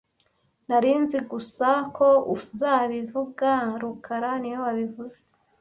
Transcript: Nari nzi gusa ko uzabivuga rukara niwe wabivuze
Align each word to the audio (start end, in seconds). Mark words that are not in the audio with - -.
Nari 0.67 0.91
nzi 1.03 1.17
gusa 1.31 1.67
ko 1.97 2.07
uzabivuga 2.35 3.51
rukara 3.81 4.31
niwe 4.41 4.57
wabivuze 4.65 5.21